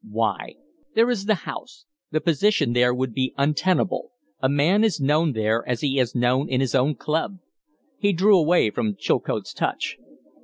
"Why?" 0.09 0.55
"There 0.95 1.11
is 1.11 1.25
the 1.25 1.35
House. 1.45 1.85
The 2.09 2.19
position 2.21 2.73
there 2.73 2.91
would 2.91 3.13
be 3.13 3.35
untenable. 3.37 4.09
A 4.39 4.49
man 4.49 4.83
is 4.83 4.99
known 4.99 5.33
there 5.33 5.63
as 5.69 5.81
he 5.81 5.99
is 5.99 6.15
known 6.15 6.49
in 6.49 6.59
his 6.59 6.73
own 6.73 6.95
club." 6.95 7.37
He 7.99 8.11
drew 8.11 8.35
away 8.35 8.71
from 8.71 8.95
Chilcote's 8.95 9.53
touch. 9.53 9.97